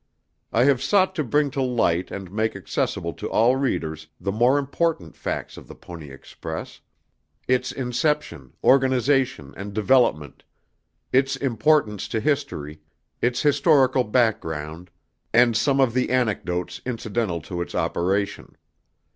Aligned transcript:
I 0.51 0.63
have 0.63 0.81
sought 0.81 1.13
to 1.13 1.23
bring 1.23 1.51
to 1.51 1.61
light 1.61 2.09
and 2.09 2.31
make 2.31 2.55
accessible 2.55 3.13
to 3.13 3.29
all 3.29 3.55
readers 3.55 4.07
the 4.19 4.31
more 4.31 4.57
important 4.57 5.15
facts 5.15 5.57
of 5.57 5.67
the 5.67 5.75
Pony 5.75 6.09
Express 6.09 6.81
its 7.47 7.71
inception, 7.71 8.53
organization 8.63 9.53
and 9.55 9.75
development, 9.75 10.43
its 11.13 11.35
importance 11.35 12.07
to 12.07 12.19
history, 12.19 12.79
its 13.21 13.43
historical 13.43 14.03
background, 14.03 14.89
and 15.33 15.55
some 15.55 15.79
of 15.79 15.93
the 15.93 16.09
anecdotes 16.09 16.81
incidental 16.83 17.39
to 17.41 17.61
its 17.61 17.75
operation. 17.75 18.55